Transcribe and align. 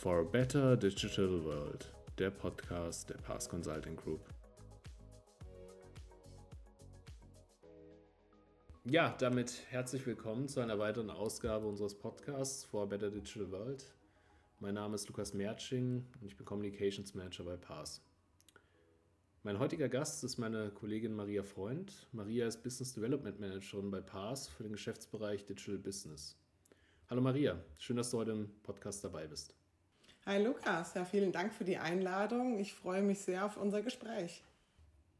For 0.00 0.20
a 0.20 0.22
Better 0.22 0.76
Digital 0.76 1.44
World, 1.44 1.92
der 2.18 2.30
Podcast 2.30 3.10
der 3.10 3.16
Pass 3.16 3.48
Consulting 3.48 3.96
Group. 3.96 4.20
Ja, 8.84 9.16
damit 9.18 9.60
herzlich 9.70 10.06
willkommen 10.06 10.46
zu 10.46 10.60
einer 10.60 10.78
weiteren 10.78 11.10
Ausgabe 11.10 11.66
unseres 11.66 11.96
Podcasts 11.96 12.62
For 12.62 12.84
a 12.84 12.86
Better 12.86 13.10
Digital 13.10 13.50
World. 13.50 13.92
Mein 14.60 14.74
Name 14.74 14.94
ist 14.94 15.08
Lukas 15.08 15.34
Mertsching 15.34 16.06
und 16.20 16.28
ich 16.28 16.36
bin 16.36 16.46
Communications 16.46 17.14
Manager 17.14 17.42
bei 17.42 17.56
Pass. 17.56 18.00
Mein 19.42 19.58
heutiger 19.58 19.88
Gast 19.88 20.22
ist 20.22 20.38
meine 20.38 20.70
Kollegin 20.70 21.12
Maria 21.12 21.42
Freund. 21.42 22.06
Maria 22.12 22.46
ist 22.46 22.62
Business 22.62 22.94
Development 22.94 23.40
Managerin 23.40 23.90
bei 23.90 24.00
Pass 24.00 24.46
für 24.46 24.62
den 24.62 24.70
Geschäftsbereich 24.70 25.44
Digital 25.44 25.78
Business. 25.78 26.36
Hallo 27.10 27.20
Maria, 27.20 27.58
schön, 27.80 27.96
dass 27.96 28.12
du 28.12 28.18
heute 28.18 28.30
im 28.30 28.48
Podcast 28.62 29.02
dabei 29.02 29.26
bist. 29.26 29.56
Hi 30.28 30.44
Lukas, 30.44 30.92
ja, 30.92 31.06
vielen 31.06 31.32
Dank 31.32 31.54
für 31.54 31.64
die 31.64 31.78
Einladung. 31.78 32.58
Ich 32.58 32.74
freue 32.74 33.00
mich 33.00 33.20
sehr 33.20 33.46
auf 33.46 33.56
unser 33.56 33.80
Gespräch. 33.80 34.42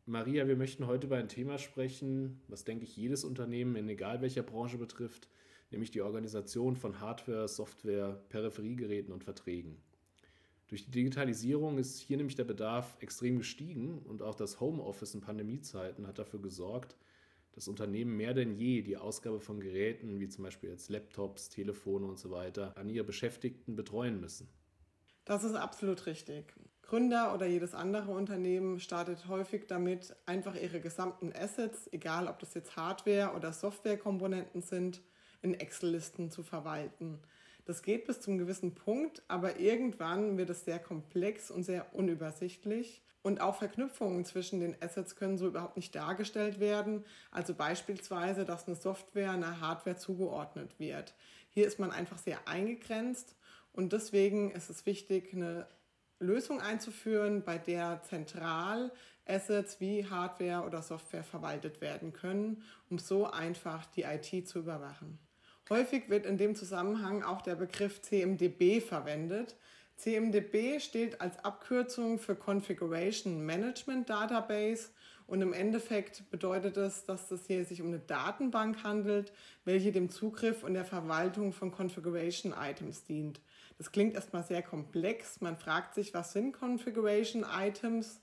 Maria, 0.05 0.47
wir 0.47 0.57
möchten 0.57 0.87
heute 0.87 1.07
über 1.07 1.17
ein 1.17 1.31
Thema 1.31 1.57
sprechen, 1.57 2.43
was, 2.47 2.65
denke 2.65 2.85
ich, 2.85 2.95
jedes 2.95 3.25
Unternehmen 3.25 3.75
in 3.77 3.89
egal 3.89 4.21
welcher 4.21 4.43
Branche 4.43 4.77
betrifft, 4.77 5.31
nämlich 5.71 5.91
die 5.91 6.03
Organisation 6.03 6.77
von 6.77 7.01
Hardware, 7.01 7.49
Software, 7.49 8.21
Peripheriegeräten 8.29 9.11
und 9.11 9.25
Verträgen. 9.25 9.79
Durch 10.67 10.85
die 10.85 10.91
Digitalisierung 10.91 11.79
ist 11.79 11.99
hier 12.01 12.19
nämlich 12.19 12.37
der 12.37 12.45
Bedarf 12.45 12.99
extrem 13.01 13.39
gestiegen 13.39 14.01
und 14.01 14.21
auch 14.21 14.35
das 14.35 14.61
Homeoffice 14.61 15.15
in 15.15 15.23
Pandemiezeiten 15.23 16.07
hat 16.07 16.19
dafür 16.19 16.43
gesorgt, 16.43 16.99
dass 17.53 17.67
Unternehmen 17.67 18.15
mehr 18.15 18.35
denn 18.35 18.53
je 18.53 18.83
die 18.83 18.99
Ausgabe 18.99 19.41
von 19.41 19.59
Geräten 19.61 20.21
wie 20.21 20.29
zum 20.29 20.45
Beispiel 20.45 20.69
jetzt 20.69 20.91
Laptops, 20.91 21.49
Telefone 21.49 22.05
und 22.05 22.19
so 22.19 22.31
weiter 22.31 22.77
an 22.77 22.91
ihre 22.91 23.05
Beschäftigten 23.05 23.75
betreuen 23.75 24.21
müssen. 24.21 24.51
Das 25.29 25.45
ist 25.45 25.55
absolut 25.55 26.07
richtig. 26.07 26.55
Gründer 26.81 27.35
oder 27.35 27.45
jedes 27.45 27.75
andere 27.75 28.13
Unternehmen 28.13 28.81
startet 28.81 29.29
häufig 29.29 29.67
damit, 29.67 30.17
einfach 30.25 30.55
ihre 30.55 30.81
gesamten 30.81 31.35
Assets, 31.35 31.87
egal 31.93 32.29
ob 32.29 32.39
das 32.39 32.55
jetzt 32.55 32.77
Hardware- 32.77 33.35
oder 33.37 33.53
Softwarekomponenten 33.53 34.63
sind, 34.63 35.03
in 35.43 35.53
Excel-Listen 35.53 36.31
zu 36.31 36.43
verwalten. 36.43 37.19
Das 37.67 37.83
geht 37.83 38.07
bis 38.07 38.23
zum 38.23 38.39
gewissen 38.39 38.75
Punkt, 38.75 39.23
aber 39.29 39.61
irgendwann 39.61 40.39
wird 40.39 40.49
es 40.49 40.65
sehr 40.65 40.79
komplex 40.79 41.51
und 41.51 41.63
sehr 41.63 41.95
unübersichtlich. 41.95 43.03
Und 43.21 43.43
auch 43.43 43.57
Verknüpfungen 43.57 44.25
zwischen 44.25 44.61
den 44.61 44.81
Assets 44.81 45.15
können 45.15 45.37
so 45.37 45.49
überhaupt 45.49 45.77
nicht 45.77 45.95
dargestellt 45.95 46.59
werden. 46.59 47.05
Also 47.31 47.53
beispielsweise, 47.53 48.47
dass 48.47 48.67
eine 48.67 48.77
Software 48.77 49.33
einer 49.33 49.61
Hardware 49.61 49.97
zugeordnet 49.97 50.81
wird. 50.81 51.15
Hier 51.51 51.67
ist 51.67 51.79
man 51.79 51.91
einfach 51.91 52.17
sehr 52.17 52.49
eingegrenzt 52.49 53.37
und 53.79 53.93
deswegen 53.93 54.51
ist 54.51 54.71
es 54.71 54.87
wichtig, 54.87 55.33
eine 55.33 55.65
Lösung 56.19 56.61
einzuführen, 56.61 57.45
bei 57.45 57.59
der 57.59 58.03
zentral 58.03 58.91
Assets 59.25 59.79
wie 59.79 60.05
Hardware 60.05 60.67
oder 60.67 60.83
Software 60.83 61.23
verwaltet 61.23 61.81
werden 61.81 62.13
können, 62.13 62.65
um 62.91 62.99
so 62.99 63.31
einfach 63.31 63.87
die 63.87 64.03
IT 64.03 64.49
zu 64.49 64.59
überwachen. 64.59 65.21
Häufig 65.71 66.09
wird 66.09 66.27
in 66.27 66.39
dem 66.39 66.57
Zusammenhang 66.57 67.23
auch 67.23 67.41
der 67.41 67.55
Begriff 67.55 68.03
CMDB 68.03 68.81
verwendet. 68.81 69.55
CMDB 69.95 70.81
steht 70.81 71.21
als 71.21 71.39
Abkürzung 71.45 72.19
für 72.19 72.35
Configuration 72.35 73.47
Management 73.47 74.11
Database 74.11 74.89
und 75.29 75.41
im 75.41 75.53
Endeffekt 75.53 76.29
bedeutet 76.31 76.77
es, 76.79 77.05
dass 77.05 77.31
es 77.31 77.47
hier 77.47 77.65
sich 77.65 77.81
um 77.81 77.89
eine 77.89 78.01
Datenbank 78.01 78.83
handelt, 78.83 79.31
welche 79.65 79.93
dem 79.93 80.09
Zugriff 80.09 80.65
und 80.65 80.75
der 80.75 80.85
Verwaltung 80.85 81.53
von 81.53 81.71
Configuration 81.71 82.53
Items 82.59 83.05
dient. 83.05 83.41
Das 83.79 83.93
klingt 83.93 84.15
erstmal 84.15 84.43
sehr 84.43 84.63
komplex. 84.63 85.41
Man 85.41 85.57
fragt 85.57 85.95
sich, 85.95 86.13
was 86.13 86.33
sind 86.33 86.53
Configuration 86.53 87.47
Items? 87.49 88.21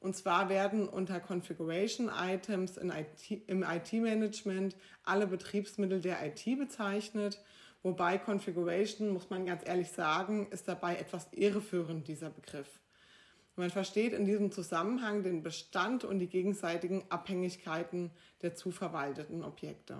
Und 0.00 0.16
zwar 0.16 0.48
werden 0.48 0.88
unter 0.88 1.20
Configuration 1.20 2.08
Items 2.08 2.76
IT, 2.76 3.48
im 3.48 3.64
IT-Management 3.64 4.76
alle 5.04 5.26
Betriebsmittel 5.26 6.00
der 6.00 6.24
IT 6.26 6.44
bezeichnet. 6.58 7.42
Wobei 7.82 8.18
Configuration, 8.18 9.10
muss 9.10 9.30
man 9.30 9.46
ganz 9.46 9.66
ehrlich 9.66 9.90
sagen, 9.90 10.48
ist 10.50 10.68
dabei 10.68 10.96
etwas 10.96 11.28
irreführend, 11.32 12.06
dieser 12.08 12.30
Begriff. 12.30 12.80
Man 13.54 13.70
versteht 13.70 14.12
in 14.12 14.24
diesem 14.24 14.52
Zusammenhang 14.52 15.24
den 15.24 15.42
Bestand 15.42 16.04
und 16.04 16.20
die 16.20 16.28
gegenseitigen 16.28 17.04
Abhängigkeiten 17.08 18.12
der 18.42 18.54
zu 18.54 18.70
verwalteten 18.70 19.42
Objekte. 19.42 19.98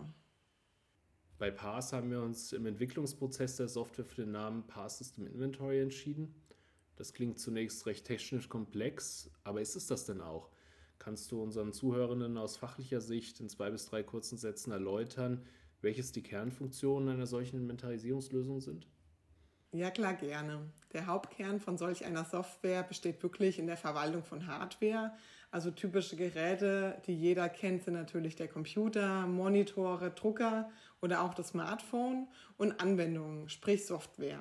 Bei 1.38 1.52
PAS 1.52 1.92
haben 1.92 2.10
wir 2.10 2.20
uns 2.20 2.52
im 2.52 2.66
Entwicklungsprozess 2.66 3.56
der 3.56 3.68
Software 3.68 4.04
für 4.04 4.22
den 4.22 4.32
Namen 4.32 4.66
PAS 4.66 4.98
System 4.98 5.28
Inventory 5.28 5.80
entschieden. 5.80 6.34
Das 6.96 7.12
klingt 7.12 7.38
zunächst 7.38 7.86
recht 7.86 8.04
technisch 8.04 8.48
komplex, 8.48 9.30
aber 9.44 9.60
ist 9.60 9.76
es 9.76 9.86
das 9.86 10.04
denn 10.04 10.20
auch? 10.20 10.50
Kannst 10.98 11.30
du 11.30 11.40
unseren 11.40 11.72
Zuhörenden 11.72 12.36
aus 12.38 12.56
fachlicher 12.56 13.00
Sicht 13.00 13.38
in 13.38 13.48
zwei 13.48 13.70
bis 13.70 13.86
drei 13.86 14.02
kurzen 14.02 14.36
Sätzen 14.36 14.72
erläutern, 14.72 15.46
welches 15.80 16.10
die 16.10 16.24
Kernfunktionen 16.24 17.08
einer 17.08 17.26
solchen 17.26 17.60
Inventarisierungslösung 17.60 18.60
sind? 18.60 18.88
Ja, 19.70 19.90
klar, 19.90 20.14
gerne. 20.14 20.72
Der 20.92 21.06
Hauptkern 21.06 21.60
von 21.60 21.78
solch 21.78 22.04
einer 22.04 22.24
Software 22.24 22.82
besteht 22.82 23.22
wirklich 23.22 23.60
in 23.60 23.66
der 23.68 23.76
Verwaltung 23.76 24.24
von 24.24 24.46
Hardware. 24.48 25.12
Also 25.50 25.70
typische 25.70 26.16
Geräte, 26.16 27.00
die 27.06 27.14
jeder 27.14 27.48
kennt, 27.48 27.84
sind 27.84 27.94
natürlich 27.94 28.34
der 28.34 28.48
Computer, 28.48 29.26
Monitore, 29.26 30.10
Drucker 30.10 30.70
oder 31.00 31.22
auch 31.22 31.34
das 31.34 31.48
Smartphone 31.48 32.28
und 32.56 32.80
Anwendungen, 32.80 33.48
sprich 33.48 33.86
Software. 33.86 34.40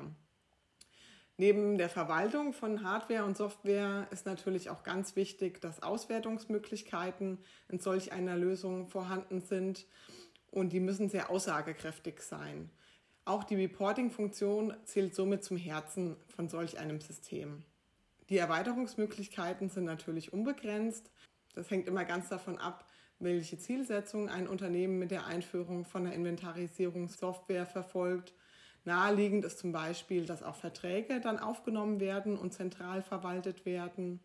Neben 1.40 1.78
der 1.78 1.90
Verwaltung 1.90 2.52
von 2.52 2.84
Hardware 2.84 3.24
und 3.24 3.38
Software 3.38 4.08
ist 4.10 4.26
natürlich 4.26 4.72
auch 4.72 4.82
ganz 4.82 5.16
wichtig, 5.16 5.62
dass 5.62 5.84
Auswertungsmöglichkeiten 5.84 7.38
in 7.70 7.80
solch 7.80 8.12
einer 8.12 8.36
Lösung 8.36 8.88
vorhanden 8.88 9.42
sind 9.42 9.86
und 10.50 10.74
die 10.74 10.80
müssen 10.80 11.10
sehr 11.10 11.30
aussagekräftig 11.30 12.22
sein. 12.22 12.72
Auch 13.24 13.44
die 13.44 13.56
Reporting-Funktion 13.56 14.74
zählt 14.86 15.14
somit 15.14 15.44
zum 15.44 15.58
Herzen 15.58 16.16
von 16.28 16.50
solch 16.50 16.80
einem 16.80 17.02
System. 17.02 17.64
Die 18.30 18.38
Erweiterungsmöglichkeiten 18.38 19.70
sind 19.70 19.84
natürlich 19.84 20.34
unbegrenzt. 20.34 21.12
Das 21.54 21.70
hängt 21.70 21.88
immer 21.88 22.06
ganz 22.06 22.30
davon 22.30 22.58
ab, 22.58 22.87
welche 23.20 23.58
Zielsetzung 23.58 24.30
ein 24.30 24.48
Unternehmen 24.48 25.00
mit 25.00 25.12
der 25.12 25.26
Einführung 25.26 25.86
von 25.86 26.04
der 26.04 26.14
Inventarisierungssoftware 26.14 27.66
verfolgt 27.66 28.34
Naheliegend 28.88 29.44
ist 29.44 29.60
zum 29.60 29.74
Beispiel, 29.74 30.26
dass 30.26 30.44
auch 30.44 30.56
Verträge 30.56 31.20
dann 31.20 31.40
aufgenommen 31.40 32.00
werden 32.00 32.38
und 32.38 32.54
zentral 32.54 33.02
verwaltet 33.02 33.66
werden, 33.66 34.22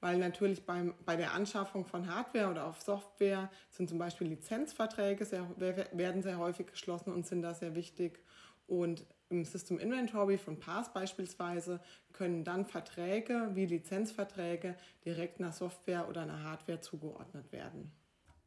weil 0.00 0.18
natürlich 0.18 0.66
beim, 0.66 0.92
bei 1.06 1.16
der 1.16 1.32
Anschaffung 1.32 1.86
von 1.86 2.06
Hardware 2.06 2.50
oder 2.50 2.66
auf 2.66 2.82
Software 2.82 3.50
sind 3.70 3.88
zum 3.88 3.96
Beispiel 3.96 4.26
Lizenzverträge 4.26 5.24
sehr, 5.24 5.48
werden 5.58 6.20
sehr 6.20 6.36
häufig 6.36 6.66
geschlossen 6.66 7.14
und 7.14 7.26
sind 7.26 7.40
da 7.40 7.54
sehr 7.54 7.74
wichtig. 7.74 8.22
Und 8.66 9.06
im 9.30 9.46
System 9.46 9.78
Inventory 9.78 10.36
von 10.36 10.60
PAS 10.60 10.92
beispielsweise 10.92 11.80
können 12.12 12.44
dann 12.44 12.66
Verträge 12.66 13.52
wie 13.54 13.64
Lizenzverträge 13.64 14.76
direkt 15.06 15.40
einer 15.40 15.52
Software 15.52 16.10
oder 16.10 16.20
einer 16.20 16.42
Hardware 16.42 16.82
zugeordnet 16.82 17.50
werden. 17.52 17.90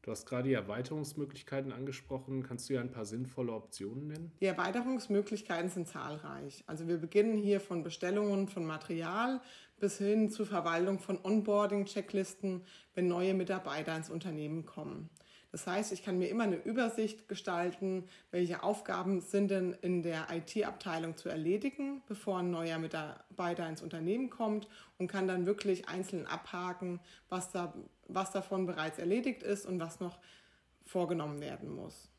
Du 0.04 0.10
hast 0.10 0.26
gerade 0.26 0.50
die 0.50 0.56
Erweiterungsmöglichkeiten 0.56 1.72
angesprochen. 1.72 2.42
Kannst 2.42 2.70
du 2.70 2.74
ja 2.74 2.82
ein 2.82 2.92
paar 2.92 3.06
sinnvolle 3.06 3.54
Optionen 3.54 4.08
nennen? 4.08 4.32
Die 4.42 4.48
Erweiterungsmöglichkeiten 4.48 5.70
sind 5.70 5.88
zahlreich. 5.88 6.64
Also 6.66 6.88
wir 6.88 6.98
beginnen 6.98 7.38
hier 7.38 7.60
von 7.60 7.84
Bestellungen 7.84 8.48
von 8.48 8.66
Material 8.66 9.42
bis 9.80 10.00
hin 10.00 10.30
zur 10.30 10.48
Verwaltung 10.48 11.00
von 11.00 11.20
Onboarding-Checklisten, 11.24 12.62
wenn 12.96 13.08
neue 13.08 13.36
Mitarbeiter 13.36 13.96
ins 13.96 14.10
Unternehmen 14.10 14.66
kommen. 14.66 15.10
Das 15.52 15.68
heißt, 15.68 15.92
ich 15.92 16.04
kann 16.04 16.18
mir 16.18 16.30
immer 16.30 16.46
eine 16.46 16.56
Übersicht 16.56 17.28
gestalten, 17.28 18.06
welche 18.32 18.64
Aufgaben 18.64 19.20
sind 19.20 19.52
denn 19.52 19.74
in 19.82 20.02
der 20.02 20.28
IT-Abteilung 20.32 21.18
zu 21.18 21.28
erledigen, 21.28 22.02
bevor 22.08 22.40
ein 22.40 22.52
neuer 22.52 22.80
Mitarbeiter 22.80 23.68
ins 23.68 23.82
Unternehmen 23.82 24.30
kommt 24.30 24.70
und 24.98 25.10
kann 25.10 25.28
dann 25.28 25.46
wirklich 25.46 25.90
einzeln 25.90 26.26
abhaken, 26.26 27.02
was, 27.28 27.52
da, 27.52 27.74
was 28.14 28.32
davon 28.32 28.66
bereits 28.66 29.00
erledigt 29.00 29.44
ist 29.44 29.66
und 29.66 29.80
was 29.80 30.00
noch 30.00 30.20
vorgenommen 30.86 31.42
werden 31.42 31.70
muss. 31.70 32.10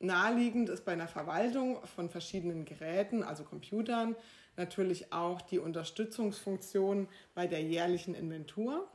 Naheliegend 0.00 0.68
ist 0.68 0.84
bei 0.84 0.92
einer 0.92 1.08
Verwaltung 1.08 1.84
von 1.86 2.10
verschiedenen 2.10 2.64
Geräten, 2.64 3.22
also 3.22 3.44
Computern, 3.44 4.16
natürlich 4.56 5.12
auch 5.12 5.40
die 5.40 5.58
Unterstützungsfunktion 5.58 7.08
bei 7.34 7.46
der 7.46 7.62
jährlichen 7.62 8.14
Inventur 8.14 8.88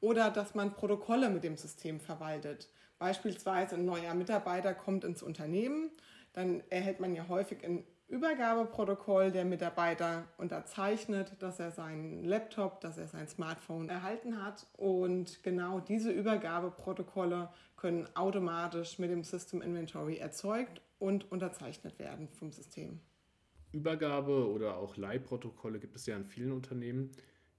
oder 0.00 0.30
dass 0.30 0.54
man 0.54 0.74
Protokolle 0.74 1.30
mit 1.30 1.44
dem 1.44 1.56
System 1.56 2.00
verwaltet. 2.00 2.68
Beispielsweise 2.98 3.76
ein 3.76 3.84
neuer 3.84 4.14
Mitarbeiter 4.14 4.74
kommt 4.74 5.04
ins 5.04 5.22
Unternehmen, 5.22 5.90
dann 6.32 6.62
erhält 6.70 7.00
man 7.00 7.14
ja 7.14 7.28
häufig 7.28 7.64
ein 7.64 7.84
Übergabeprotokoll. 8.08 9.32
Der 9.32 9.44
Mitarbeiter 9.44 10.24
unterzeichnet, 10.38 11.32
dass 11.40 11.58
er 11.58 11.70
seinen 11.70 12.24
Laptop, 12.24 12.80
dass 12.80 12.98
er 12.98 13.08
sein 13.08 13.28
Smartphone 13.28 13.88
erhalten 13.88 14.42
hat. 14.42 14.66
Und 14.76 15.42
genau 15.42 15.80
diese 15.80 16.12
Übergabeprotokolle 16.12 17.48
können 17.76 18.06
automatisch 18.14 18.98
mit 18.98 19.10
dem 19.10 19.24
System 19.24 19.60
Inventory 19.60 20.18
erzeugt 20.18 20.80
und 20.98 21.30
unterzeichnet 21.30 21.98
werden 21.98 22.28
vom 22.28 22.52
System. 22.52 23.00
Übergabe 23.72 24.50
oder 24.50 24.78
auch 24.78 24.96
Leihprotokolle 24.96 25.78
gibt 25.78 25.96
es 25.96 26.06
ja 26.06 26.16
in 26.16 26.24
vielen 26.24 26.52
Unternehmen. 26.52 27.10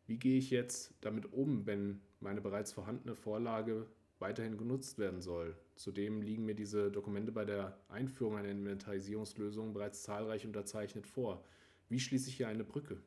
Wie 0.05 0.17
gehe 0.17 0.37
ich 0.37 0.49
jetzt 0.49 0.93
damit 1.01 1.31
um, 1.33 1.65
wenn 1.65 2.01
meine 2.19 2.41
bereits 2.41 2.71
vorhandene 2.71 3.15
Vorlage 3.15 3.85
weiterhin 4.19 4.57
genutzt 4.57 4.97
werden 4.97 5.21
soll? 5.21 5.55
Zudem 5.75 6.21
liegen 6.21 6.45
mir 6.45 6.55
diese 6.55 6.91
Dokumente 6.91 7.31
bei 7.31 7.45
der 7.45 7.77
Einführung 7.89 8.37
einer 8.37 8.49
Inventarisierungslösung 8.49 9.73
bereits 9.73 10.03
zahlreich 10.03 10.45
unterzeichnet 10.45 11.07
vor. 11.07 11.43
Wie 11.89 11.99
schließe 11.99 12.29
ich 12.29 12.37
hier 12.37 12.47
eine 12.47 12.63
Brücke? 12.63 12.97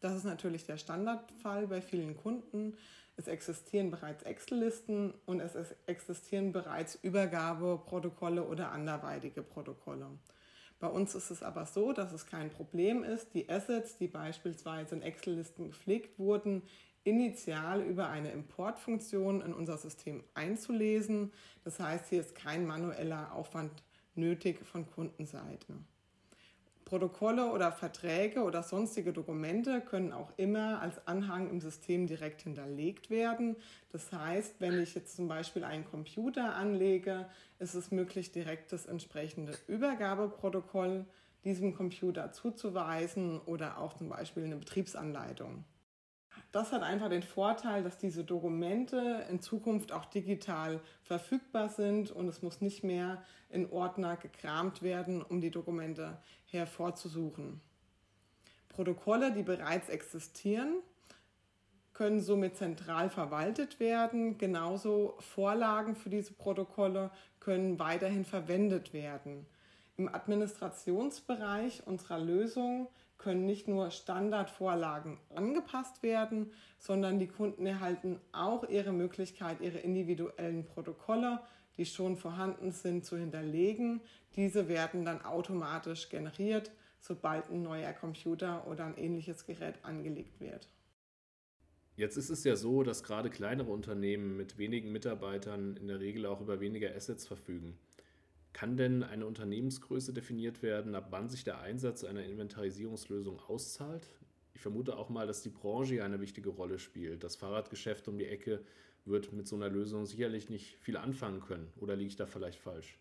Das 0.00 0.14
ist 0.14 0.24
natürlich 0.24 0.64
der 0.64 0.76
Standardfall 0.76 1.66
bei 1.66 1.80
vielen 1.80 2.16
Kunden. 2.16 2.76
Es 3.16 3.26
existieren 3.26 3.90
bereits 3.90 4.22
Excel-Listen 4.22 5.12
und 5.26 5.40
es 5.40 5.56
existieren 5.86 6.52
bereits 6.52 6.94
Übergabeprotokolle 7.02 8.44
oder 8.44 8.70
anderweitige 8.70 9.42
Protokolle. 9.42 10.06
Bei 10.78 10.86
uns 10.86 11.16
ist 11.16 11.30
es 11.30 11.42
aber 11.42 11.66
so, 11.66 11.92
dass 11.92 12.12
es 12.12 12.26
kein 12.26 12.50
Problem 12.50 13.02
ist, 13.02 13.34
die 13.34 13.48
Assets, 13.50 13.98
die 13.98 14.06
beispielsweise 14.06 14.94
in 14.94 15.02
Excel-Listen 15.02 15.64
gepflegt 15.64 16.20
wurden, 16.20 16.62
initial 17.04 17.82
über 17.82 18.08
eine 18.08 18.32
Importfunktion 18.32 19.40
in 19.40 19.52
unser 19.54 19.78
System 19.78 20.22
einzulesen. 20.34 21.32
Das 21.64 21.80
heißt, 21.80 22.08
hier 22.08 22.20
ist 22.20 22.34
kein 22.34 22.66
manueller 22.66 23.32
Aufwand 23.32 23.82
nötig 24.14 24.64
von 24.64 24.86
Kundenseite. 24.90 25.74
Protokolle 26.88 27.52
oder 27.52 27.70
Verträge 27.70 28.42
oder 28.42 28.62
sonstige 28.62 29.12
Dokumente 29.12 29.82
können 29.82 30.10
auch 30.10 30.32
immer 30.38 30.80
als 30.80 31.06
Anhang 31.06 31.50
im 31.50 31.60
System 31.60 32.06
direkt 32.06 32.42
hinterlegt 32.42 33.10
werden. 33.10 33.56
Das 33.92 34.10
heißt, 34.10 34.54
wenn 34.60 34.80
ich 34.80 34.94
jetzt 34.94 35.14
zum 35.14 35.28
Beispiel 35.28 35.64
einen 35.64 35.84
Computer 35.84 36.54
anlege, 36.54 37.28
ist 37.58 37.74
es 37.74 37.90
möglich, 37.90 38.32
direkt 38.32 38.72
das 38.72 38.86
entsprechende 38.86 39.52
Übergabeprotokoll 39.66 41.04
diesem 41.44 41.74
Computer 41.74 42.32
zuzuweisen 42.32 43.38
oder 43.40 43.78
auch 43.78 43.92
zum 43.92 44.08
Beispiel 44.08 44.44
eine 44.44 44.56
Betriebsanleitung. 44.56 45.64
Das 46.52 46.72
hat 46.72 46.82
einfach 46.82 47.08
den 47.08 47.22
Vorteil, 47.22 47.82
dass 47.82 47.98
diese 47.98 48.24
Dokumente 48.24 49.26
in 49.30 49.40
Zukunft 49.40 49.92
auch 49.92 50.06
digital 50.06 50.80
verfügbar 51.02 51.68
sind 51.68 52.10
und 52.10 52.28
es 52.28 52.42
muss 52.42 52.60
nicht 52.60 52.84
mehr 52.84 53.22
in 53.50 53.70
Ordner 53.70 54.16
gekramt 54.16 54.82
werden, 54.82 55.22
um 55.22 55.40
die 55.40 55.50
Dokumente 55.50 56.18
hervorzusuchen. 56.46 57.60
Protokolle, 58.68 59.32
die 59.32 59.42
bereits 59.42 59.88
existieren, 59.88 60.76
können 61.98 62.20
somit 62.20 62.56
zentral 62.56 63.10
verwaltet 63.10 63.80
werden. 63.80 64.38
Genauso 64.38 65.16
Vorlagen 65.18 65.96
für 65.96 66.10
diese 66.10 66.32
Protokolle 66.32 67.10
können 67.40 67.80
weiterhin 67.80 68.24
verwendet 68.24 68.92
werden. 68.92 69.46
Im 69.96 70.06
Administrationsbereich 70.06 71.84
unserer 71.86 72.20
Lösung 72.20 72.88
können 73.18 73.44
nicht 73.44 73.68
nur 73.68 73.90
Standardvorlagen 73.90 75.18
angepasst 75.34 76.02
werden, 76.02 76.52
sondern 76.78 77.18
die 77.18 77.26
Kunden 77.26 77.66
erhalten 77.66 78.20
auch 78.32 78.68
ihre 78.68 78.92
Möglichkeit, 78.92 79.60
ihre 79.60 79.78
individuellen 79.78 80.64
Protokolle, 80.64 81.40
die 81.76 81.86
schon 81.86 82.16
vorhanden 82.16 82.72
sind, 82.72 83.04
zu 83.04 83.16
hinterlegen. 83.16 84.00
Diese 84.36 84.68
werden 84.68 85.04
dann 85.04 85.24
automatisch 85.24 86.08
generiert, 86.08 86.70
sobald 87.00 87.50
ein 87.50 87.62
neuer 87.62 87.92
Computer 87.92 88.66
oder 88.68 88.84
ein 88.84 88.96
ähnliches 88.96 89.46
Gerät 89.46 89.74
angelegt 89.82 90.40
wird. 90.40 90.68
Jetzt 91.96 92.16
ist 92.16 92.30
es 92.30 92.44
ja 92.44 92.54
so, 92.54 92.84
dass 92.84 93.02
gerade 93.02 93.28
kleinere 93.28 93.72
Unternehmen 93.72 94.36
mit 94.36 94.56
wenigen 94.56 94.92
Mitarbeitern 94.92 95.76
in 95.76 95.88
der 95.88 95.98
Regel 95.98 96.26
auch 96.26 96.40
über 96.40 96.60
weniger 96.60 96.94
Assets 96.94 97.26
verfügen. 97.26 97.76
Kann 98.52 98.76
denn 98.76 99.02
eine 99.02 99.26
Unternehmensgröße 99.26 100.12
definiert 100.12 100.62
werden, 100.62 100.94
ab 100.94 101.08
wann 101.10 101.28
sich 101.28 101.44
der 101.44 101.60
Einsatz 101.60 102.04
einer 102.04 102.24
Inventarisierungslösung 102.24 103.40
auszahlt? 103.40 104.10
Ich 104.54 104.60
vermute 104.60 104.96
auch 104.96 105.08
mal, 105.08 105.26
dass 105.26 105.42
die 105.42 105.50
Branche 105.50 106.02
eine 106.02 106.20
wichtige 106.20 106.50
Rolle 106.50 106.78
spielt. 106.78 107.22
Das 107.22 107.36
Fahrradgeschäft 107.36 108.08
um 108.08 108.18
die 108.18 108.26
Ecke 108.26 108.64
wird 109.04 109.32
mit 109.32 109.46
so 109.46 109.56
einer 109.56 109.68
Lösung 109.68 110.06
sicherlich 110.06 110.50
nicht 110.50 110.78
viel 110.80 110.96
anfangen 110.96 111.40
können. 111.40 111.72
Oder 111.76 111.94
liege 111.96 112.08
ich 112.08 112.16
da 112.16 112.26
vielleicht 112.26 112.58
falsch? 112.58 112.98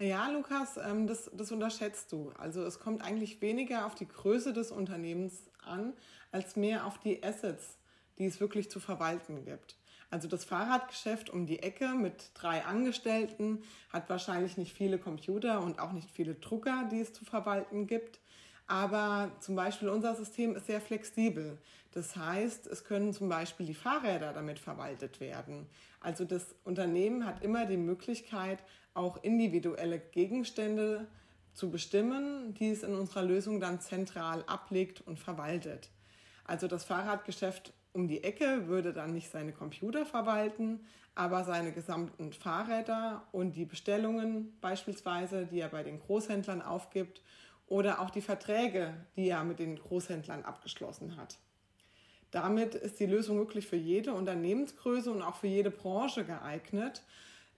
Ja, 0.00 0.28
Lukas, 0.30 0.76
ähm, 0.76 1.06
das, 1.06 1.30
das 1.34 1.50
unterschätzt 1.50 2.12
du. 2.12 2.30
Also 2.38 2.62
es 2.62 2.78
kommt 2.78 3.02
eigentlich 3.02 3.40
weniger 3.40 3.84
auf 3.86 3.96
die 3.96 4.06
Größe 4.06 4.52
des 4.52 4.70
Unternehmens 4.70 5.50
an, 5.64 5.92
als 6.30 6.54
mehr 6.54 6.86
auf 6.86 6.98
die 6.98 7.22
Assets, 7.22 7.78
die 8.18 8.26
es 8.26 8.38
wirklich 8.40 8.70
zu 8.70 8.78
verwalten 8.78 9.44
gibt. 9.44 9.76
Also 10.10 10.26
das 10.26 10.44
Fahrradgeschäft 10.44 11.28
um 11.28 11.46
die 11.46 11.62
Ecke 11.62 11.88
mit 11.88 12.30
drei 12.34 12.64
Angestellten 12.64 13.62
hat 13.90 14.08
wahrscheinlich 14.08 14.56
nicht 14.56 14.72
viele 14.72 14.98
Computer 14.98 15.62
und 15.62 15.80
auch 15.80 15.92
nicht 15.92 16.10
viele 16.10 16.34
Drucker, 16.34 16.88
die 16.90 17.00
es 17.00 17.12
zu 17.12 17.24
verwalten 17.24 17.86
gibt. 17.86 18.20
Aber 18.66 19.32
zum 19.40 19.54
Beispiel 19.54 19.88
unser 19.88 20.14
System 20.14 20.54
ist 20.54 20.66
sehr 20.66 20.80
flexibel. 20.80 21.58
Das 21.92 22.16
heißt, 22.16 22.66
es 22.66 22.84
können 22.84 23.12
zum 23.12 23.28
Beispiel 23.28 23.66
die 23.66 23.74
Fahrräder 23.74 24.32
damit 24.32 24.58
verwaltet 24.58 25.20
werden. 25.20 25.66
Also 26.00 26.24
das 26.24 26.54
Unternehmen 26.64 27.26
hat 27.26 27.42
immer 27.42 27.66
die 27.66 27.78
Möglichkeit, 27.78 28.62
auch 28.94 29.22
individuelle 29.22 29.98
Gegenstände 29.98 31.06
zu 31.54 31.70
bestimmen, 31.70 32.54
die 32.54 32.70
es 32.70 32.82
in 32.82 32.94
unserer 32.94 33.22
Lösung 33.22 33.58
dann 33.58 33.80
zentral 33.80 34.44
ablegt 34.46 35.00
und 35.00 35.18
verwaltet. 35.18 35.90
Also 36.44 36.68
das 36.68 36.84
Fahrradgeschäft 36.84 37.72
um 37.98 38.06
die 38.06 38.22
Ecke 38.22 38.68
würde 38.68 38.92
dann 38.92 39.12
nicht 39.12 39.28
seine 39.28 39.52
Computer 39.52 40.06
verwalten, 40.06 40.86
aber 41.16 41.42
seine 41.42 41.72
gesamten 41.72 42.32
Fahrräder 42.32 43.24
und 43.32 43.56
die 43.56 43.64
Bestellungen 43.64 44.56
beispielsweise, 44.60 45.46
die 45.46 45.58
er 45.58 45.68
bei 45.68 45.82
den 45.82 45.98
Großhändlern 45.98 46.62
aufgibt 46.62 47.22
oder 47.66 48.00
auch 48.00 48.10
die 48.10 48.20
Verträge, 48.20 48.94
die 49.16 49.30
er 49.30 49.42
mit 49.42 49.58
den 49.58 49.76
Großhändlern 49.76 50.44
abgeschlossen 50.44 51.16
hat. 51.16 51.38
Damit 52.30 52.76
ist 52.76 53.00
die 53.00 53.06
Lösung 53.06 53.36
wirklich 53.36 53.66
für 53.66 53.76
jede 53.76 54.12
Unternehmensgröße 54.12 55.10
und 55.10 55.20
auch 55.20 55.34
für 55.34 55.48
jede 55.48 55.72
Branche 55.72 56.24
geeignet. 56.24 57.02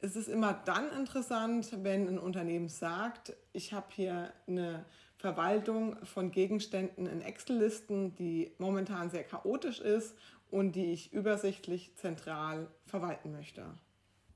Es 0.00 0.16
ist 0.16 0.28
immer 0.28 0.54
dann 0.64 0.90
interessant, 0.92 1.68
wenn 1.82 2.08
ein 2.08 2.18
Unternehmen 2.18 2.70
sagt, 2.70 3.34
ich 3.52 3.74
habe 3.74 3.88
hier 3.90 4.32
eine 4.48 4.86
Verwaltung 5.20 6.02
von 6.06 6.30
Gegenständen 6.30 7.06
in 7.06 7.20
Excel-Listen, 7.20 8.14
die 8.14 8.52
momentan 8.56 9.10
sehr 9.10 9.22
chaotisch 9.22 9.78
ist 9.78 10.16
und 10.50 10.72
die 10.72 10.92
ich 10.92 11.12
übersichtlich 11.12 11.94
zentral 11.96 12.68
verwalten 12.86 13.30
möchte. 13.30 13.66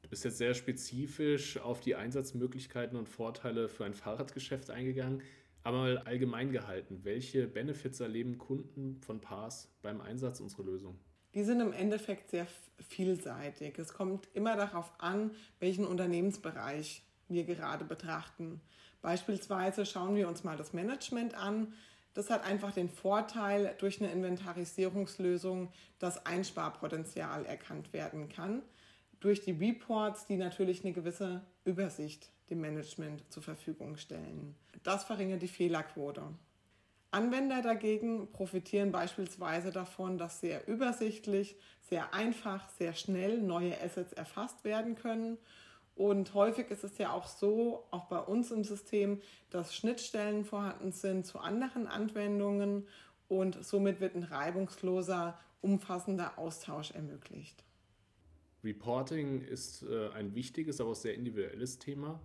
Du 0.02 0.10
bist 0.10 0.25
jetzt 0.25 0.36
sehr 0.36 0.52
spezifisch 0.52 1.56
auf 1.56 1.81
die 1.81 1.94
Einsatzmöglichkeiten 1.94 2.98
und 2.98 3.08
Vorteile 3.08 3.70
für 3.70 3.86
ein 3.86 3.94
Fahrradgeschäft 3.94 4.69
eingegangen, 4.69 5.22
aber 5.62 5.79
mal 5.79 5.98
allgemein 5.98 6.53
gehalten. 6.53 7.00
Welche 7.03 7.46
Benefits 7.46 8.00
erleben 8.00 8.36
Kunden 8.36 9.00
von 9.00 9.22
PAS 9.22 9.70
beim 9.81 10.03
Einsatz 10.03 10.41
unserer 10.41 10.64
Lösung? 10.64 10.98
Die 11.32 11.44
sind 11.44 11.60
im 11.60 11.72
Endeffekt 11.72 12.29
sehr 12.29 12.46
vielseitig. 12.91 13.79
Es 13.79 13.94
kommt 13.94 14.29
immer 14.34 14.55
darauf 14.56 14.93
an, 14.98 15.31
welchen 15.60 15.86
Unternehmensbereich 15.86 17.03
wir 17.29 17.44
gerade 17.44 17.86
betrachten. 17.86 18.60
Beispielsweise 19.05 19.84
schauen 19.84 20.17
wir 20.17 20.29
uns 20.29 20.44
mal 20.44 20.56
das 20.56 20.73
Management 20.73 21.34
an. 21.34 21.75
Das 22.15 22.31
hat 22.31 22.43
einfach 22.43 22.73
den 22.73 22.89
Vorteil 22.89 23.75
durch 23.77 24.01
eine 24.01 24.11
Inventarisierungslösung, 24.11 25.70
dass 25.99 26.25
Einsparpotenzial 26.25 27.44
erkannt 27.44 27.93
werden 27.93 28.31
kann. 28.31 28.63
Durch 29.20 29.43
die 29.43 29.53
Reports, 29.53 30.25
die 30.25 30.39
natürlich 30.39 30.84
eine 30.84 30.94
gewisse 30.94 31.43
Übersicht 31.67 32.31
dem 32.49 32.63
Management 32.63 33.31
zur 33.31 33.43
Verfügung 33.43 33.99
stellen. 33.99 34.55
Das 34.84 35.05
verringert 35.05 35.43
die 35.43 35.49
Fehlerquote. 35.49 36.23
Anwender 37.11 37.61
dagegen 37.61 38.32
profitieren 38.32 38.91
beispielsweise 38.91 39.70
davon, 39.70 40.17
dass 40.17 40.41
sehr 40.41 40.67
übersichtlich, 40.67 41.56
sehr 41.82 42.15
einfach, 42.15 42.70
sehr 42.70 42.94
schnell 42.94 43.43
neue 43.43 43.79
Assets 43.82 44.15
erfasst 44.15 44.65
werden 44.65 44.94
können 44.94 45.37
und 45.96 46.34
häufig 46.34 46.70
ist 46.70 46.84
es 46.84 46.98
ja 46.98 47.13
auch 47.13 47.27
so, 47.27 47.84
auch 47.91 48.06
bei 48.06 48.19
uns 48.19 48.51
im 48.51 48.65
System, 48.65 49.20
dass 49.51 49.74
Schnittstellen 49.74 50.44
vorhanden 50.44 50.93
sind 50.93 51.24
zu 51.24 51.39
anderen 51.39 51.86
Anwendungen 51.86 52.89
und 53.29 53.65
somit 53.65 54.01
wird 54.01 54.17
ein 54.17 54.24
reibungsloser, 54.24 55.39
umfassender 55.60 56.39
Austausch 56.39 56.91
ermöglicht. 56.91 57.65
Reporting 58.65 59.43
ist 59.43 59.82
äh, 59.82 60.08
ein 60.10 60.34
wichtiges, 60.34 60.81
aber 60.81 60.91
auch 60.91 60.96
sehr 60.96 61.15
individuelles 61.15 61.79
Thema. 61.79 62.20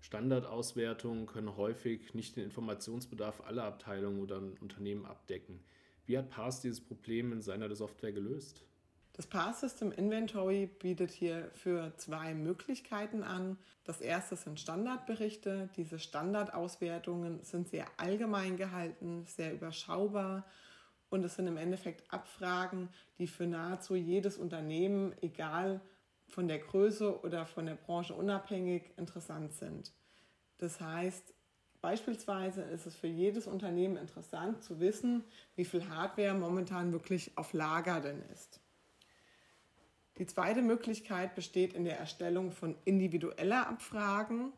Standardauswertungen 0.00 1.26
können 1.26 1.56
häufig 1.56 2.14
nicht 2.14 2.36
den 2.36 2.44
Informationsbedarf 2.44 3.42
aller 3.42 3.64
Abteilungen 3.64 4.20
oder 4.20 4.40
Unternehmen 4.60 5.04
abdecken. 5.04 5.60
Wie 6.06 6.16
hat 6.16 6.30
PAS 6.30 6.62
dieses 6.62 6.80
Problem 6.80 7.32
in 7.32 7.42
seiner 7.42 7.74
Software 7.74 8.12
gelöst? 8.12 8.64
Das 9.12 9.26
Pass 9.26 9.60
System 9.60 9.92
Inventory 9.92 10.66
bietet 10.66 11.10
hier 11.10 11.50
für 11.52 11.92
zwei 11.96 12.32
Möglichkeiten 12.32 13.22
an. 13.22 13.58
Das 13.84 14.00
erste 14.00 14.36
sind 14.36 14.58
Standardberichte. 14.58 15.68
Diese 15.76 15.98
Standardauswertungen 15.98 17.42
sind 17.42 17.68
sehr 17.68 17.86
allgemein 17.96 18.56
gehalten, 18.56 19.26
sehr 19.26 19.52
überschaubar 19.52 20.46
und 21.10 21.24
es 21.24 21.34
sind 21.34 21.48
im 21.48 21.56
Endeffekt 21.56 22.10
Abfragen, 22.12 22.88
die 23.18 23.26
für 23.26 23.46
nahezu 23.46 23.96
jedes 23.96 24.38
Unternehmen, 24.38 25.12
egal 25.20 25.80
von 26.28 26.46
der 26.46 26.60
Größe 26.60 27.20
oder 27.22 27.44
von 27.46 27.66
der 27.66 27.74
Branche 27.74 28.14
unabhängig, 28.14 28.92
interessant 28.96 29.52
sind. 29.52 29.92
Das 30.58 30.80
heißt, 30.80 31.34
Beispielsweise 31.80 32.60
ist 32.60 32.86
es 32.86 32.94
für 32.94 33.06
jedes 33.06 33.46
Unternehmen 33.46 33.96
interessant 33.96 34.62
zu 34.62 34.80
wissen, 34.80 35.24
wie 35.56 35.64
viel 35.64 35.88
Hardware 35.88 36.34
momentan 36.34 36.92
wirklich 36.92 37.36
auf 37.38 37.54
Lager 37.54 38.00
denn 38.00 38.20
ist. 38.32 38.60
Die 40.18 40.26
zweite 40.26 40.62
Möglichkeit 40.62 41.34
besteht 41.34 41.72
in 41.72 41.84
der 41.84 41.98
Erstellung 41.98 42.52
von 42.52 42.76
individueller 42.84 43.66
Abfragen. 43.68 44.52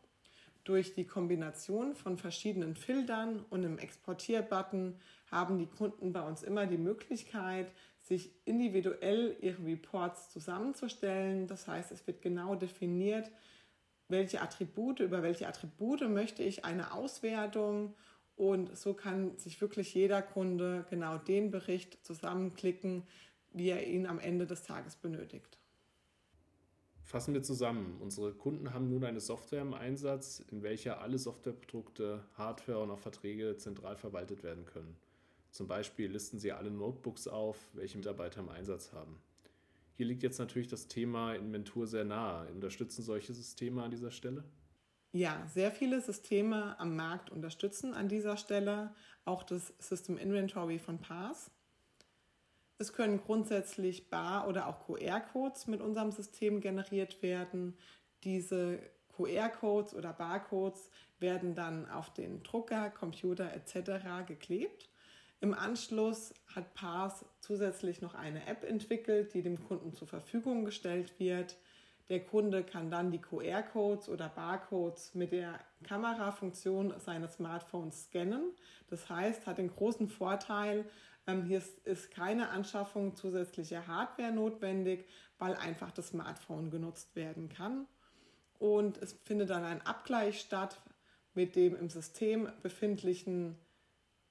Durch 0.63 0.93
die 0.93 1.05
Kombination 1.05 1.95
von 1.95 2.17
verschiedenen 2.17 2.75
Filtern 2.75 3.45
und 3.49 3.65
einem 3.65 3.77
Exportierbutton 3.77 4.99
haben 5.29 5.57
die 5.57 5.67
Kunden 5.67 6.13
bei 6.13 6.21
uns 6.21 6.43
immer 6.43 6.65
die 6.65 6.77
Möglichkeit, 6.77 7.71
sich 8.01 8.31
individuell 8.45 9.35
ihre 9.41 9.65
Reports 9.65 10.29
zusammenzustellen. 10.29 11.47
Das 11.47 11.67
heißt, 11.67 11.91
es 11.91 12.05
wird 12.07 12.21
genau 12.21 12.55
definiert, 12.55 13.29
welche 14.09 14.41
Attribute, 14.41 14.99
über 14.99 15.23
welche 15.23 15.47
Attribute 15.47 16.09
möchte 16.09 16.43
ich 16.43 16.65
eine 16.65 16.93
Auswertung 16.93 17.95
und 18.35 18.75
so 18.75 18.93
kann 18.93 19.37
sich 19.37 19.61
wirklich 19.61 19.93
jeder 19.93 20.21
Kunde 20.21 20.85
genau 20.89 21.17
den 21.17 21.51
Bericht 21.51 22.03
zusammenklicken, 22.03 23.03
wie 23.53 23.69
er 23.69 23.87
ihn 23.87 24.05
am 24.05 24.19
Ende 24.19 24.45
des 24.45 24.63
Tages 24.63 24.95
benötigt. 24.95 25.57
Fassen 27.03 27.33
wir 27.33 27.43
zusammen. 27.43 27.97
Unsere 27.99 28.33
Kunden 28.33 28.73
haben 28.73 28.89
nun 28.89 29.03
eine 29.03 29.19
Software 29.19 29.61
im 29.61 29.73
Einsatz, 29.73 30.43
in 30.51 30.63
welcher 30.63 31.01
alle 31.01 31.17
Softwareprodukte, 31.17 32.23
Hardware 32.33 32.79
und 32.79 32.91
auch 32.91 32.99
Verträge 32.99 33.57
zentral 33.57 33.97
verwaltet 33.97 34.41
werden 34.43 34.65
können. 34.65 34.95
Zum 35.51 35.67
Beispiel 35.67 36.09
listen 36.09 36.39
sie 36.39 36.51
alle 36.51 36.71
Notebooks 36.71 37.27
auf, 37.27 37.57
welche 37.73 37.97
Mitarbeiter 37.97 38.39
im 38.39 38.49
Einsatz 38.49 38.93
haben. 38.93 39.21
Hier 39.95 40.07
liegt 40.07 40.23
jetzt 40.23 40.39
natürlich 40.39 40.67
das 40.67 40.87
Thema 40.87 41.35
Inventur 41.35 41.85
sehr 41.85 42.03
nahe. 42.03 42.51
Unterstützen 42.51 43.03
solche 43.03 43.33
Systeme 43.33 43.83
an 43.83 43.91
dieser 43.91 44.09
Stelle? 44.09 44.43
Ja, 45.11 45.45
sehr 45.53 45.71
viele 45.71 46.01
Systeme 46.01 46.79
am 46.79 46.95
Markt 46.95 47.29
unterstützen 47.29 47.93
an 47.93 48.09
dieser 48.09 48.35
Stelle 48.35 48.95
auch 49.25 49.43
das 49.43 49.71
System 49.77 50.17
Inventory 50.17 50.79
von 50.79 50.99
PAS. 50.99 51.51
Es 52.77 52.93
können 52.93 53.21
grundsätzlich 53.21 54.09
Bar- 54.09 54.47
oder 54.47 54.67
auch 54.67 54.85
QR-Codes 54.85 55.67
mit 55.67 55.81
unserem 55.81 56.11
System 56.11 56.59
generiert 56.61 57.21
werden. 57.21 57.77
Diese 58.23 58.79
QR-Codes 59.15 59.93
oder 59.93 60.13
Barcodes 60.13 60.89
werden 61.19 61.55
dann 61.55 61.89
auf 61.89 62.13
den 62.13 62.43
Drucker, 62.43 62.89
Computer 62.89 63.53
etc. 63.53 64.25
geklebt 64.27 64.89
im 65.43 65.53
Anschluss 65.53 66.33
hat 66.55 66.73
Pars 66.73 67.25
zusätzlich 67.41 68.01
noch 68.01 68.13
eine 68.13 68.47
App 68.47 68.63
entwickelt, 68.63 69.33
die 69.33 69.41
dem 69.41 69.61
Kunden 69.61 69.91
zur 69.91 70.07
Verfügung 70.07 70.63
gestellt 70.63 71.19
wird. 71.19 71.57
Der 72.07 72.23
Kunde 72.23 72.63
kann 72.63 72.89
dann 72.89 73.11
die 73.11 73.19
QR-Codes 73.19 74.07
oder 74.07 74.29
Barcodes 74.29 75.13
mit 75.15 75.33
der 75.33 75.59
Kamerafunktion 75.83 76.93
seines 76.97 77.33
Smartphones 77.33 78.05
scannen. 78.05 78.53
Das 78.89 79.09
heißt, 79.09 79.45
hat 79.45 79.57
den 79.57 79.67
großen 79.67 80.07
Vorteil, 80.07 80.85
ähm, 81.27 81.43
hier 81.43 81.61
ist 81.83 82.11
keine 82.11 82.49
Anschaffung 82.49 83.15
zusätzlicher 83.15 83.87
Hardware 83.87 84.31
notwendig, 84.31 85.05
weil 85.37 85.55
einfach 85.55 85.91
das 85.91 86.09
Smartphone 86.09 86.69
genutzt 86.69 87.15
werden 87.15 87.49
kann. 87.49 87.87
Und 88.59 88.97
es 89.01 89.13
findet 89.23 89.49
dann 89.49 89.63
ein 89.63 89.85
Abgleich 89.85 90.39
statt 90.39 90.81
mit 91.33 91.55
dem 91.55 91.75
im 91.75 91.89
System 91.89 92.49
befindlichen 92.61 93.57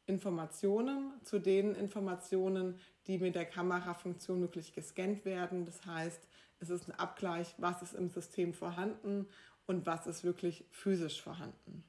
Informationen 0.06 1.12
zu 1.24 1.38
den 1.38 1.74
Informationen, 1.74 2.78
die 3.06 3.18
mit 3.18 3.34
der 3.34 3.44
Kamerafunktion 3.44 4.40
wirklich 4.40 4.72
gescannt 4.72 5.24
werden. 5.24 5.64
Das 5.64 5.84
heißt, 5.86 6.28
es 6.60 6.70
ist 6.70 6.88
ein 6.88 6.98
Abgleich, 6.98 7.54
was 7.58 7.82
ist 7.82 7.94
im 7.94 8.08
System 8.08 8.52
vorhanden 8.52 9.26
und 9.66 9.86
was 9.86 10.06
ist 10.06 10.24
wirklich 10.24 10.64
physisch 10.70 11.20
vorhanden. 11.22 11.84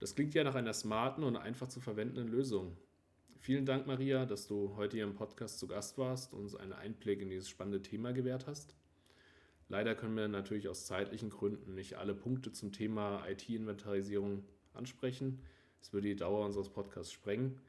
Das 0.00 0.14
klingt 0.14 0.34
ja 0.34 0.44
nach 0.44 0.54
einer 0.54 0.74
smarten 0.74 1.24
und 1.24 1.36
einfach 1.36 1.68
zu 1.68 1.80
verwendenden 1.80 2.28
Lösung. 2.28 2.76
Vielen 3.44 3.66
Dank, 3.66 3.86
Maria, 3.86 4.24
dass 4.24 4.46
du 4.46 4.74
heute 4.76 4.96
hier 4.96 5.04
im 5.04 5.16
Podcast 5.16 5.58
zu 5.58 5.66
Gast 5.66 5.98
warst 5.98 6.32
und 6.32 6.40
uns 6.40 6.54
einen 6.54 6.72
Einblick 6.72 7.20
in 7.20 7.28
dieses 7.28 7.50
spannende 7.50 7.82
Thema 7.82 8.14
gewährt 8.14 8.46
hast. 8.46 8.74
Leider 9.68 9.94
können 9.94 10.16
wir 10.16 10.28
natürlich 10.28 10.66
aus 10.66 10.86
zeitlichen 10.86 11.28
Gründen 11.28 11.74
nicht 11.74 11.98
alle 11.98 12.14
Punkte 12.14 12.52
zum 12.52 12.72
Thema 12.72 13.22
IT-Inventarisierung 13.28 14.44
ansprechen. 14.72 15.42
Das 15.78 15.92
würde 15.92 16.08
die 16.08 16.16
Dauer 16.16 16.46
unseres 16.46 16.70
Podcasts 16.70 17.12
sprengen. 17.12 17.60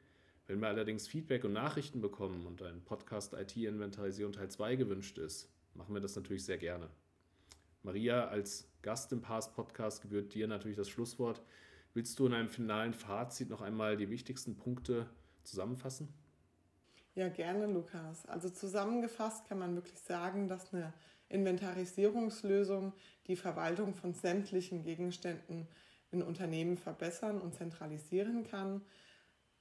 Wenn 0.46 0.60
wir 0.60 0.68
allerdings 0.68 1.08
Feedback 1.08 1.44
und 1.44 1.52
Nachrichten 1.52 2.00
bekommen 2.00 2.46
und 2.46 2.62
ein 2.62 2.80
Podcast 2.82 3.34
IT-Inventarisierung 3.34 4.32
Teil 4.32 4.50
2 4.50 4.76
gewünscht 4.76 5.18
ist, 5.18 5.50
machen 5.74 5.92
wir 5.92 6.00
das 6.00 6.16
natürlich 6.16 6.46
sehr 6.46 6.56
gerne. 6.56 6.88
Maria, 7.82 8.28
als 8.28 8.66
Gast 8.80 9.12
im 9.12 9.20
Past-Podcast 9.20 10.00
gebührt 10.00 10.32
dir 10.32 10.48
natürlich 10.48 10.78
das 10.78 10.88
Schlusswort. 10.88 11.42
Willst 11.92 12.18
du 12.18 12.24
in 12.24 12.32
einem 12.32 12.48
finalen 12.48 12.94
Fazit 12.94 13.50
noch 13.50 13.60
einmal 13.60 13.98
die 13.98 14.08
wichtigsten 14.08 14.56
Punkte 14.56 15.06
zusammenfassen? 15.46 16.12
Ja, 17.14 17.28
gerne, 17.28 17.66
Lukas. 17.66 18.26
Also 18.26 18.50
zusammengefasst 18.50 19.46
kann 19.48 19.58
man 19.58 19.74
wirklich 19.74 19.98
sagen, 19.98 20.48
dass 20.48 20.72
eine 20.74 20.92
Inventarisierungslösung 21.28 22.92
die 23.26 23.36
Verwaltung 23.36 23.94
von 23.94 24.12
sämtlichen 24.12 24.82
Gegenständen 24.82 25.66
in 26.10 26.22
Unternehmen 26.22 26.76
verbessern 26.76 27.40
und 27.40 27.54
zentralisieren 27.54 28.44
kann. 28.44 28.82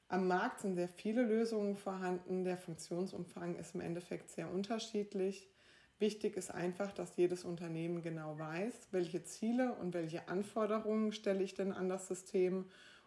Am 0.09 0.27
Markt 0.27 0.61
sind 0.61 0.75
sehr 0.75 0.89
viele 0.89 1.23
Lösungen 1.23 1.75
vorhanden. 1.77 2.43
Der 2.43 2.57
Funktionsumfang 2.57 3.55
ist 3.55 3.75
im 3.75 3.81
Endeffekt 3.81 4.29
sehr 4.31 4.51
unterschiedlich. 4.51 5.49
Wichtig 5.97 6.37
ist 6.37 6.51
einfach, 6.51 6.91
dass 6.91 7.15
jedes 7.15 7.45
Unternehmen 7.45 8.01
genau 8.01 8.37
weiß, 8.37 8.89
welche 8.91 9.23
Ziele 9.23 9.73
und 9.75 9.93
welche 9.93 10.27
Anforderungen 10.27 11.13
stelle 11.13 11.41
ich 11.43 11.53
denn 11.53 11.71
an 11.71 11.89
das 11.89 12.07
System. 12.07 12.65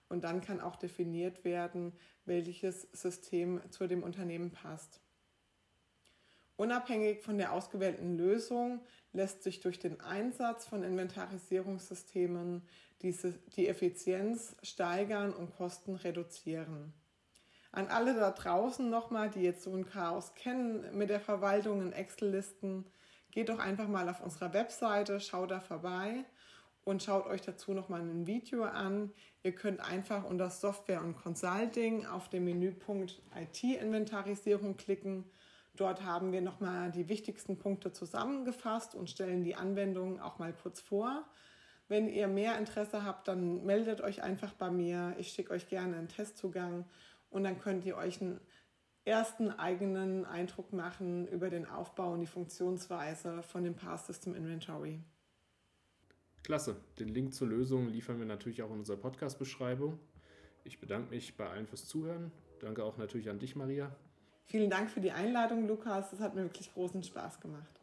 Und 0.09 0.25
dann 0.25 0.41
kann 0.41 0.61
auch 0.61 0.77
definiert 0.77 1.45
werden, 1.45 1.93
welches 2.25 2.83
System 2.93 3.61
zu 3.71 3.87
dem 3.87 4.03
Unternehmen 4.03 4.51
passt. 4.51 5.01
Unabhängig 6.57 7.23
von 7.23 7.39
der 7.39 7.53
ausgewählten 7.53 8.17
Lösung 8.17 8.81
lässt 9.13 9.45
sich 9.45 9.61
durch 9.61 9.79
den 9.79 10.01
Einsatz 10.01 10.67
von 10.67 10.83
Inventarisierungssystemen 10.83 12.63
diese, 13.03 13.33
die 13.55 13.69
Effizienz 13.69 14.57
steigern 14.63 15.33
und 15.33 15.55
Kosten 15.57 15.95
reduzieren. 15.95 16.93
An 17.71 17.87
alle 17.87 18.15
da 18.15 18.33
draußen 18.33 18.91
nochmal, 18.91 19.31
die 19.31 19.43
jetzt 19.43 19.63
so 19.63 19.73
ein 19.73 19.87
Chaos 19.87 20.35
kennen 20.35 20.97
mit 20.97 21.11
der 21.11 21.21
Verwaltung 21.21 21.81
in 21.81 21.93
Excel-Listen, 21.93 22.87
geht 23.31 23.51
doch 23.51 23.61
einfach 23.61 23.87
mal 23.87 24.09
auf 24.09 24.21
unserer 24.21 24.53
Webseite, 24.53 25.21
schaut 25.21 25.51
da 25.51 25.61
vorbei 25.61 26.25
und 26.89 27.03
schaut 27.03 27.27
euch 27.27 27.43
dazu 27.43 27.73
nochmal 27.75 28.01
ein 28.01 28.27
Video 28.27 28.65
an. 28.65 29.13
Ihr 29.43 29.53
könnt 29.53 29.81
einfach 29.81 30.25
unter 30.25 30.51
Software 30.51 31.03
und 31.03 31.17
Consulting 31.17 32.07
auf 32.07 32.29
den 32.29 32.45
Menüpunkt 32.45 33.21
IT-Inventarisierung 33.35 34.77
klicken 34.77 35.25
Dort 35.79 36.03
haben 36.03 36.33
wir 36.33 36.41
nochmal 36.41 36.91
die 36.91 37.09
wichtigsten 37.09 37.57
Punkte 37.57 37.93
zusammengefasst 37.93 38.97
und 38.97 39.09
stellen 39.09 39.45
die 39.45 39.55
Anwendungen 39.55 40.19
auch 40.19 40.41
mal 40.41 40.53
kurz 40.53 40.81
vor. 40.81 41.25
Wenn 41.87 42.09
ihr 42.09 42.27
mehr 42.27 42.59
Interesse 42.59 43.05
habt, 43.05 43.29
dann 43.29 43.65
meldet 43.65 44.01
euch 44.01 44.21
einfach 44.25 44.53
bei 44.55 44.73
mir. 44.73 45.15
Ich 45.19 45.29
schicke 45.29 45.53
euch 45.53 45.69
gerne 45.69 45.97
einen 45.97 46.09
Testzugang 46.09 46.85
und 47.31 47.45
dann 47.45 47.61
könnt 47.61 47.85
ihr 47.85 47.97
euch 47.97 48.21
einen 48.21 48.41
ersten 49.05 49.53
eigenen 49.53 50.27
Eindruck 50.27 50.73
machen 50.73 51.29
über 51.29 51.49
den 51.49 51.69
Aufbau 51.69 52.11
und 52.11 52.23
die 52.23 52.27
Funktionsweise 52.27 53.45
von 53.45 53.63
dem 53.63 53.77
Pass 53.77 54.09
System 54.09 54.35
Inventory. 54.35 55.01
Klasse. 56.43 56.77
Den 56.99 57.09
Link 57.09 57.35
zur 57.35 57.49
Lösung 57.49 57.89
liefern 57.89 58.19
wir 58.19 58.25
natürlich 58.27 58.63
auch 58.63 58.71
in 58.71 58.79
unserer 58.79 58.97
Podcast-Beschreibung. 58.97 59.99
Ich 60.65 60.81
bedanke 60.81 61.11
mich 61.11 61.37
bei 61.37 61.47
allen 61.49 61.67
fürs 61.67 61.87
Zuhören. 61.87 62.33
Danke 62.61 62.85
auch 62.85 62.97
natürlich 62.97 63.29
an 63.31 63.39
dich, 63.39 63.55
Maria. 63.57 63.95
Vielen 64.47 64.71
Dank 64.71 64.91
für 64.91 65.01
die 65.01 65.13
Einladung, 65.13 65.69
Lukas. 65.69 66.13
Es 66.13 66.21
hat 66.21 66.35
mir 66.35 66.43
wirklich 66.43 66.73
großen 66.73 67.03
Spaß 67.03 67.41
gemacht. 67.41 67.81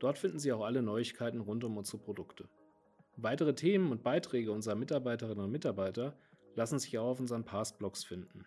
Dort 0.00 0.18
finden 0.18 0.40
Sie 0.40 0.52
auch 0.52 0.64
alle 0.64 0.82
Neuigkeiten 0.82 1.40
rund 1.40 1.64
um 1.64 1.76
unsere 1.76 1.98
Produkte. 1.98 2.48
Weitere 3.16 3.54
Themen 3.54 3.92
und 3.92 4.02
Beiträge 4.02 4.50
unserer 4.50 4.74
Mitarbeiterinnen 4.74 5.44
und 5.44 5.52
Mitarbeiter 5.52 6.16
lassen 6.54 6.78
sich 6.78 6.98
auch 6.98 7.10
auf 7.10 7.20
unseren 7.20 7.44
Pass-Blogs 7.44 8.04
finden. 8.04 8.46